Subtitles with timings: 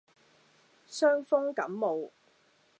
[0.89, 2.09] 傷風感冒